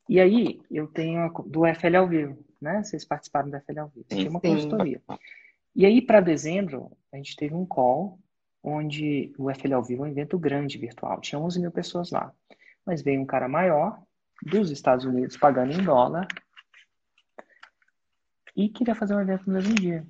[0.08, 2.82] E aí, eu tenho a, do FL ao vivo, né?
[2.82, 4.04] Vocês participaram do FL ao vivo.
[4.04, 5.00] Tem uma consultoria.
[5.74, 8.18] E aí, para dezembro, a gente teve um call
[8.62, 11.20] onde o FL ao vivo é um evento grande virtual.
[11.20, 12.32] Tinha 11 mil pessoas lá.
[12.84, 14.02] Mas veio um cara maior
[14.42, 16.26] dos Estados Unidos pagando em dólar
[18.56, 20.06] e queria fazer um evento no mesmo dia.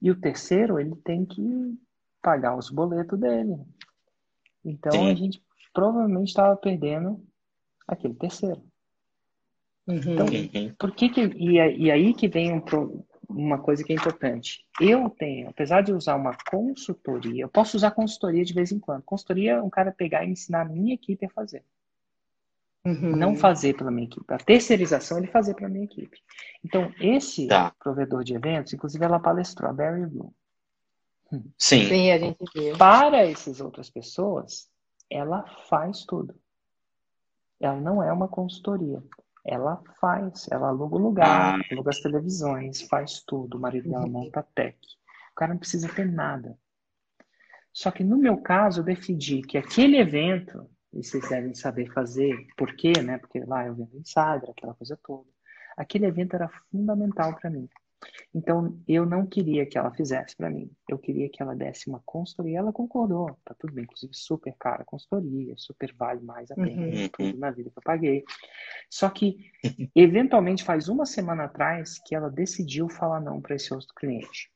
[0.00, 1.78] E o terceiro, ele tem que
[2.20, 3.56] pagar os boletos dele.
[4.64, 5.10] Então Sim.
[5.10, 7.24] a gente provavelmente estava perdendo
[7.86, 8.62] aquele terceiro.
[9.86, 9.96] Uhum.
[9.96, 10.26] Então,
[10.78, 11.20] por que que.
[11.20, 12.60] E, e aí que vem um,
[13.34, 14.64] uma coisa que é importante.
[14.80, 19.02] Eu tenho, apesar de usar uma consultoria, eu posso usar consultoria de vez em quando.
[19.02, 21.64] Consultoria é um cara pegar e ensinar a minha equipe a fazer.
[22.84, 23.14] Uhum.
[23.16, 24.24] Não fazer pela minha equipe.
[24.32, 26.18] A terceirização ele fazer pela minha equipe.
[26.64, 27.72] Então, esse tá.
[27.78, 30.30] provedor de eventos, inclusive ela palestrou, a Barry Bloom.
[31.32, 31.44] Hum.
[31.56, 31.88] Sim.
[31.88, 32.76] Sim, a gente viu.
[32.76, 34.68] Para essas outras pessoas,
[35.08, 36.34] ela faz tudo.
[37.60, 39.02] Ela não é uma consultoria.
[39.44, 41.62] Ela faz, ela aluga o lugar, ah.
[41.72, 43.56] aluga as televisões, faz tudo.
[43.56, 44.10] O marido dela uhum.
[44.10, 44.78] monta a tech.
[45.32, 46.56] O cara não precisa ter nada.
[47.72, 52.46] Só que no meu caso, eu decidi que aquele evento e vocês devem saber fazer.
[52.56, 53.18] Por quê, né?
[53.18, 55.28] Porque lá eu vendo insider, aquela coisa toda.
[55.76, 57.68] Aquele evento era fundamental para mim.
[58.34, 60.70] Então, eu não queria que ela fizesse para mim.
[60.88, 62.58] Eu queria que ela desse uma consultoria.
[62.58, 63.36] Ela concordou.
[63.44, 63.84] Tá tudo bem.
[63.84, 65.54] Inclusive, super cara a consultoria.
[65.56, 66.82] Super vale mais a pena.
[66.82, 67.08] Uhum.
[67.08, 68.24] Tudo na vida que eu paguei.
[68.90, 69.50] Só que,
[69.94, 74.50] eventualmente, faz uma semana atrás que ela decidiu falar não para esse outro cliente.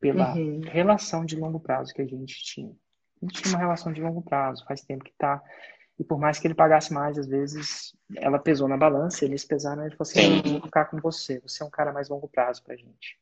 [0.00, 0.60] Pela uhum.
[0.60, 2.72] relação de longo prazo que a gente tinha.
[3.20, 5.42] A gente tinha uma relação de longo prazo, faz tempo que tá.
[5.98, 9.82] E por mais que ele pagasse mais, às vezes ela pesou na balança, eles pesaram
[9.82, 12.28] e ele falou assim: eu vou ficar com você, você é um cara mais longo
[12.28, 13.18] prazo pra gente.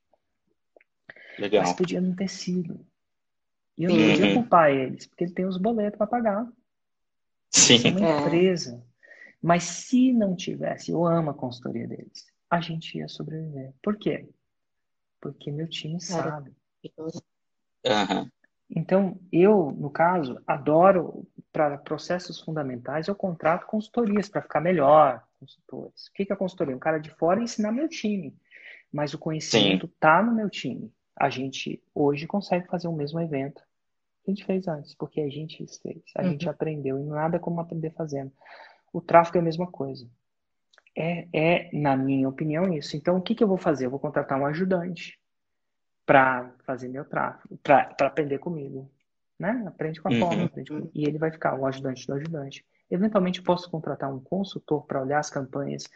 [1.39, 1.63] Legal.
[1.63, 2.87] Mas podia não ter sido.
[3.79, 4.11] E eu não uhum.
[4.11, 6.47] podia culpar eles, porque ele tem os boletos para pagar.
[7.51, 7.89] Sim.
[7.89, 8.85] É uma empresa.
[9.43, 13.73] Mas se não tivesse, eu amo a consultoria deles, a gente ia sobreviver.
[13.83, 14.29] Por quê?
[15.21, 16.53] Porque meu time sabe.
[16.99, 18.31] Uhum.
[18.69, 26.09] Então, eu, no caso, adoro, para processos fundamentais, eu contrato consultorias para ficar melhor, consultores.
[26.09, 26.77] O que é a consultoria?
[26.77, 28.37] Um cara de fora ensinar meu time,
[28.93, 30.93] mas o conhecimento está no meu time.
[31.19, 33.63] A gente hoje consegue fazer o mesmo evento
[34.23, 36.33] que a gente fez antes, porque a gente fez, a uhum.
[36.33, 38.31] gente aprendeu, e nada como aprender fazendo.
[38.93, 40.07] O tráfego é a mesma coisa.
[40.95, 42.99] É, é, na minha opinião, isso.
[42.99, 43.87] Então, o que, que eu vou fazer?
[43.87, 45.19] Eu vou contratar um ajudante
[46.05, 48.91] para fazer meu tráfego, para aprender comigo.
[49.39, 49.65] Né?
[49.67, 50.45] Aprende com a forma, uhum.
[50.45, 50.91] aprende com...
[50.95, 52.65] e ele vai ficar o ajudante do ajudante.
[52.91, 55.89] Eventualmente, posso contratar um consultor para olhar as campanhas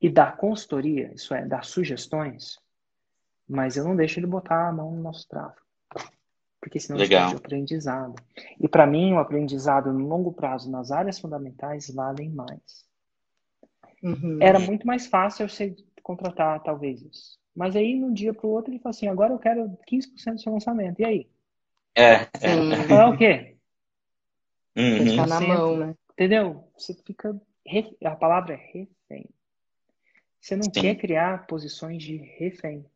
[0.00, 2.58] e dar consultoria, isso é, dar sugestões,
[3.48, 5.66] mas eu não deixo ele botar a mão no nosso tráfego.
[6.60, 7.30] Porque senão Legal.
[7.30, 8.14] de aprendizado.
[8.60, 12.86] E para mim, o aprendizado no longo prazo nas áreas fundamentais valem mais.
[14.02, 14.38] Uhum.
[14.40, 17.38] Era muito mais fácil eu ser, contratar, talvez, isso.
[17.54, 20.34] Mas aí, de um dia para o outro, ele fala assim: agora eu quero 15%
[20.34, 21.00] do seu lançamento.
[21.00, 21.30] E aí?
[21.98, 22.28] É.
[22.40, 22.54] é.
[22.94, 23.56] é o quê?
[24.76, 25.06] Uhum.
[25.10, 25.94] Ficar na mão, né?
[26.12, 26.70] Entendeu?
[26.76, 27.36] Você fica.
[28.04, 29.26] A palavra é refém.
[30.40, 30.70] Você não Sim.
[30.70, 32.86] quer criar posições de refém.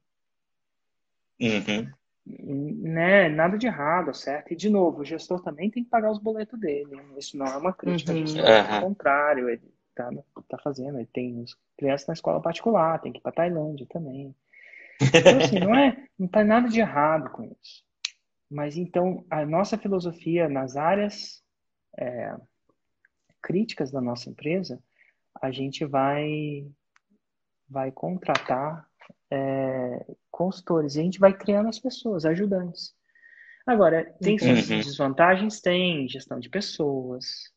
[1.40, 1.90] Uhum.
[2.24, 3.28] Né?
[3.28, 4.52] Nada de errado, certo?
[4.52, 6.96] E, de novo, o gestor também tem que pagar os boletos dele.
[7.18, 8.12] Isso não é uma crítica.
[8.12, 8.74] Uhum.
[8.74, 10.08] Ao contrário, ele tá,
[10.48, 10.98] tá fazendo.
[10.98, 11.44] Ele tem
[11.76, 14.34] crianças na escola particular, tem que ir para Tailândia também.
[15.00, 17.84] Então, assim, não, é, não tem nada de errado com isso.
[18.52, 21.42] Mas então, a nossa filosofia nas áreas
[21.98, 22.36] é,
[23.40, 24.78] críticas da nossa empresa,
[25.40, 26.66] a gente vai,
[27.68, 28.86] vai contratar
[29.30, 32.94] é, consultores e a gente vai criando as pessoas, ajudantes.
[33.66, 34.78] Agora, tem suas uhum.
[34.78, 35.60] desvantagens?
[35.60, 37.50] Tem gestão de pessoas,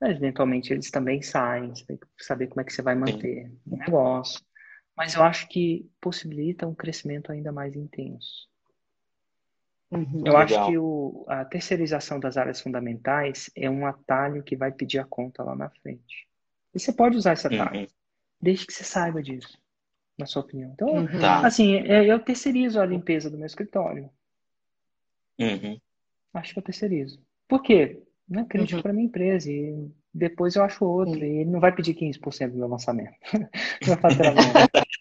[0.00, 3.52] mas eventualmente eles também saem, você tem que saber como é que você vai manter
[3.66, 4.40] o negócio.
[4.96, 8.48] Mas eu acho que possibilita um crescimento ainda mais intenso.
[9.90, 10.42] Uhum, eu legal.
[10.42, 15.04] acho que o, a terceirização das áreas fundamentais é um atalho que vai pedir a
[15.04, 16.28] conta lá na frente.
[16.74, 17.86] E você pode usar esse atalho, uhum.
[18.40, 19.58] desde que você saiba disso,
[20.18, 20.70] na sua opinião.
[20.72, 21.20] Então, uhum.
[21.20, 21.46] tá.
[21.46, 24.10] assim, é, eu terceirizo a limpeza do meu escritório.
[25.38, 25.80] Uhum.
[26.34, 27.18] Acho que eu terceirizo.
[27.46, 28.02] Por quê?
[28.28, 28.82] Não é crítico uhum.
[28.82, 29.50] para minha empresa.
[29.50, 31.14] E depois eu acho outro.
[31.14, 31.24] Uhum.
[31.24, 33.16] E ele não vai pedir 15% do meu lançamento.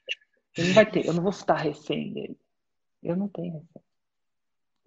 [0.58, 1.06] Ele não vai ter.
[1.06, 2.36] Eu não vou estar refém dele.
[3.04, 3.87] Eu não tenho refém.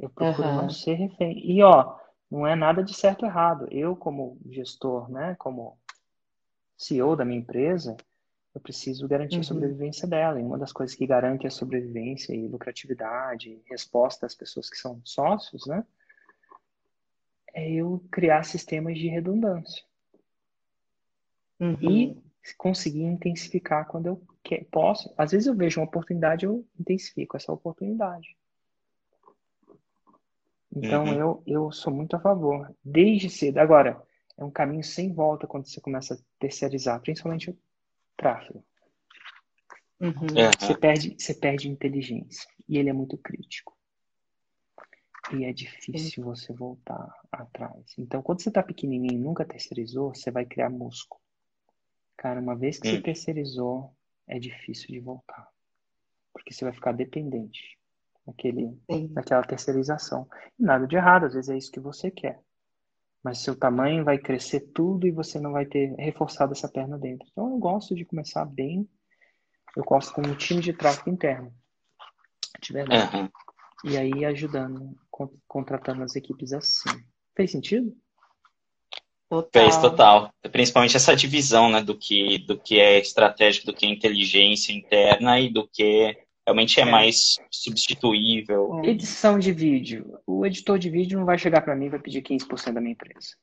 [0.00, 0.56] Eu procuro uhum.
[0.62, 1.38] não ser refém.
[1.44, 1.96] E, ó,
[2.30, 3.68] não é nada de certo ou errado.
[3.70, 5.78] Eu, como gestor, né, como
[6.76, 7.96] CEO da minha empresa,
[8.54, 9.40] eu preciso garantir uhum.
[9.40, 10.40] a sobrevivência dela.
[10.40, 15.00] E uma das coisas que garante a sobrevivência e lucratividade, resposta às pessoas que são
[15.04, 15.84] sócios, né,
[17.52, 19.84] é eu criar sistemas de redundância
[21.60, 21.76] Uhum.
[21.90, 22.16] e
[22.56, 24.22] conseguir intensificar quando eu
[24.70, 25.12] posso.
[25.16, 28.34] Às vezes eu vejo uma oportunidade, eu intensifico essa oportunidade.
[30.74, 31.14] Então Uhum.
[31.14, 33.58] eu, eu sou muito a favor, desde cedo.
[33.58, 34.00] Agora,
[34.38, 37.58] é um caminho sem volta quando você começa a terceirizar, principalmente o
[38.16, 38.64] tráfego.
[40.00, 40.26] Uhum.
[40.28, 40.80] Você Aham.
[40.80, 43.76] perde, você perde inteligência e ele é muito crítico.
[45.32, 47.94] E é difícil você voltar atrás.
[47.98, 51.20] Então, quando você está pequenininho e nunca terceirizou, você vai criar músculo.
[52.16, 53.02] Cara, uma vez que você Hum.
[53.02, 53.94] terceirizou,
[54.26, 55.48] é difícil de voltar.
[56.32, 57.79] Porque você vai ficar dependente
[58.90, 59.08] Sim.
[59.12, 60.28] daquela terceirização.
[60.58, 62.40] E nada de errado, às vezes é isso que você quer.
[63.22, 67.26] Mas seu tamanho vai crescer tudo e você não vai ter reforçado essa perna dentro.
[67.30, 68.88] Então eu gosto de começar bem.
[69.76, 71.52] Eu gosto com um time de tráfego interno.
[72.60, 73.16] De verdade.
[73.16, 73.30] Aham.
[73.84, 76.90] E aí ajudando, con- contratando as equipes assim.
[77.36, 77.96] Fez sentido?
[79.52, 80.32] Fez total.
[80.50, 85.38] Principalmente essa divisão, né, do que, do que é estratégico, do que é inteligência interna
[85.38, 86.86] e do que realmente é, É.
[86.90, 88.80] mais substituível.
[88.84, 90.18] Edição de vídeo.
[90.26, 92.92] O editor de vídeo não vai chegar para mim e vai pedir 15% da minha
[92.92, 93.36] empresa.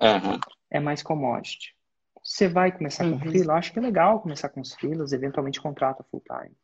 [0.00, 0.38] Aham.
[0.70, 1.74] É mais commodity.
[2.22, 3.20] Você vai começar com Uhum.
[3.20, 6.54] freela, acho que é legal começar com os freelas, eventualmente contrata full time.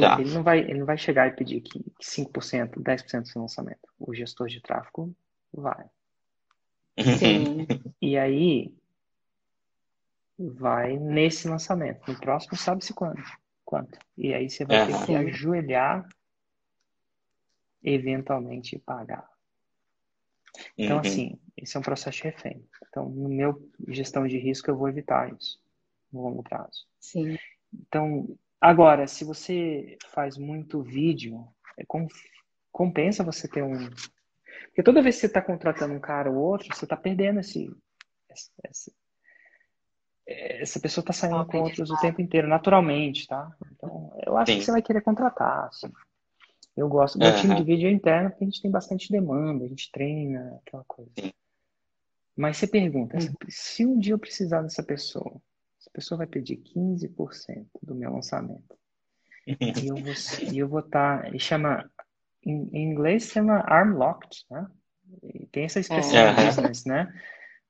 [0.00, 0.18] Tá.
[0.20, 3.86] Ele não vai, ele não vai chegar e pedir que 5%, 10% do seu lançamento.
[3.98, 5.14] O gestor de tráfego
[5.52, 5.84] vai.
[7.18, 7.66] Sim.
[8.00, 8.72] E aí
[10.38, 12.10] vai nesse lançamento.
[12.10, 13.22] No próximo sabe-se quando.
[13.72, 13.98] Quanto.
[14.18, 15.06] E aí você vai ter Aham.
[15.06, 16.06] que ajoelhar,
[17.82, 19.26] eventualmente pagar.
[20.76, 21.00] Então, Uhum.
[21.00, 22.68] assim, esse é um processo de refém.
[22.86, 25.58] Então, no meu gestão de risco, eu vou evitar isso
[26.12, 26.86] no longo prazo.
[27.00, 27.38] Sim.
[27.72, 31.48] Então, agora, se você faz muito vídeo,
[31.78, 32.06] é com-
[32.70, 33.88] compensa você ter um.
[34.66, 37.74] Porque toda vez que você está contratando um cara ou outro, você está perdendo esse-
[38.68, 38.94] esse-
[40.26, 43.50] Essa pessoa está saindo com outros o tempo inteiro, naturalmente, tá?
[43.72, 44.58] Então, eu acho Sim.
[44.58, 45.90] que você vai querer contratar, assim.
[46.76, 47.18] Eu gosto.
[47.18, 47.56] Meu time Aham.
[47.56, 51.10] de vídeo é interno porque a gente tem bastante demanda, a gente treina, aquela coisa.
[51.18, 51.32] Sim.
[52.36, 55.40] Mas você pergunta, se- se um dia eu precisar dessa pessoa,
[55.78, 58.74] essa pessoa vai pedir 15% do meu lançamento.
[59.46, 60.14] E eu vou,
[60.52, 61.26] e eu vou estar.
[61.26, 61.90] ele chama.
[62.44, 64.66] Em, em inglês chama arm locked, né?
[65.22, 66.32] E tem essa expressão É.
[66.46, 67.12] business, né?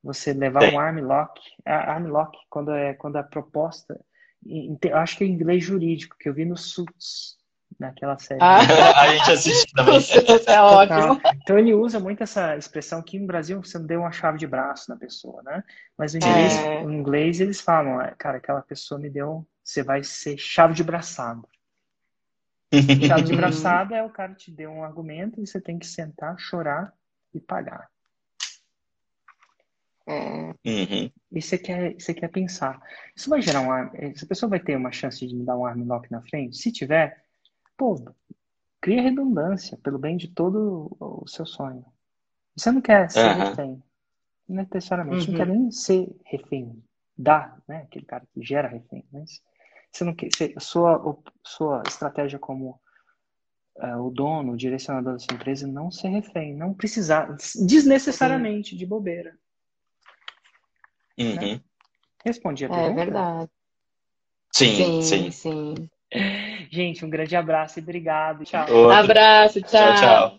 [0.03, 0.75] Você levar Tem.
[0.75, 1.41] um arm lock.
[1.65, 4.01] A arm lock, quando é quando a proposta.
[4.45, 7.37] em- Eu acho que é em inglês jurídico, que eu vi no Suits,
[7.79, 8.41] naquela série.
[8.43, 8.59] Ah,
[9.01, 9.99] A gente assiste também.
[9.99, 10.13] isso
[10.51, 11.21] é ótimo.
[11.43, 14.47] Então ele usa muito essa expressão que no Brasil você não deu uma chave de
[14.47, 15.63] braço na pessoa, né?
[15.97, 16.29] Mas no É.
[16.29, 20.75] inglês, no inglês eles falam, "Ah, cara, aquela pessoa me deu, você vai ser chave
[20.75, 21.47] de braçada.
[23.07, 26.39] Chave de braçada é o cara te deu um argumento e você tem que sentar,
[26.39, 26.93] chorar
[27.35, 27.89] e pagar.
[30.07, 31.11] É, Uhum.
[31.33, 32.81] E você quer, você quer pensar,
[33.17, 35.65] isso vai gerar um arm, essa pessoa vai ter uma chance de me dar um
[35.65, 36.57] arm lock na frente?
[36.59, 37.25] Se tiver,
[37.77, 37.97] pô,
[38.81, 41.85] cria redundância pelo bem de todo o seu sonho.
[42.57, 43.51] Você não quer ser Aham.
[43.51, 43.83] refém,
[44.49, 45.33] não necessariamente, Uhum.
[45.33, 46.83] não quer nem ser refém,
[47.17, 47.79] dá, né?
[47.83, 49.43] Aquele cara que gera refém, mas
[49.91, 52.81] você não quer, você, sua, sua estratégia como
[53.79, 57.37] é, o dono, o direcionador dessa empresa, não ser refém, não precisar,
[57.67, 59.37] desnecessariamente de bobeira.
[61.19, 61.61] Uhum.
[62.25, 62.95] Respondi a é pergunta?
[62.95, 63.51] verdade.
[64.53, 65.31] Sim, Sim, sim.
[65.31, 65.89] sim.
[66.71, 68.45] Gente, um grande abraço e obrigado.
[68.45, 68.67] Tchau.
[68.73, 68.93] Outro.
[68.93, 70.39] Abraço, Tchau, tchau.